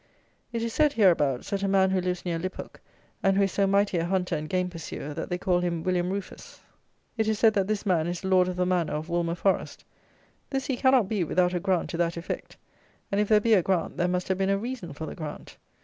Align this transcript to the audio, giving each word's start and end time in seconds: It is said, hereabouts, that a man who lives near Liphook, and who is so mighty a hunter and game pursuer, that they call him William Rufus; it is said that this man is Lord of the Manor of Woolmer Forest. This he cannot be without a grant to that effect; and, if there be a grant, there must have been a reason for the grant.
It 0.51 0.63
is 0.63 0.73
said, 0.73 0.93
hereabouts, 0.93 1.51
that 1.51 1.61
a 1.61 1.67
man 1.67 1.91
who 1.91 2.01
lives 2.01 2.25
near 2.25 2.39
Liphook, 2.39 2.81
and 3.21 3.37
who 3.37 3.43
is 3.43 3.51
so 3.51 3.67
mighty 3.67 3.99
a 3.99 4.05
hunter 4.05 4.35
and 4.35 4.49
game 4.49 4.67
pursuer, 4.67 5.13
that 5.13 5.29
they 5.29 5.37
call 5.37 5.59
him 5.59 5.83
William 5.83 6.09
Rufus; 6.09 6.59
it 7.19 7.27
is 7.27 7.37
said 7.37 7.53
that 7.53 7.67
this 7.67 7.85
man 7.85 8.07
is 8.07 8.23
Lord 8.23 8.47
of 8.47 8.55
the 8.55 8.65
Manor 8.65 8.93
of 8.93 9.09
Woolmer 9.09 9.35
Forest. 9.37 9.85
This 10.49 10.65
he 10.65 10.75
cannot 10.75 11.07
be 11.07 11.23
without 11.23 11.53
a 11.53 11.59
grant 11.59 11.91
to 11.91 11.97
that 11.97 12.17
effect; 12.17 12.57
and, 13.11 13.21
if 13.21 13.27
there 13.29 13.39
be 13.39 13.53
a 13.53 13.61
grant, 13.61 13.97
there 13.97 14.07
must 14.07 14.27
have 14.29 14.39
been 14.39 14.49
a 14.49 14.57
reason 14.57 14.91
for 14.91 15.05
the 15.05 15.13
grant. 15.13 15.57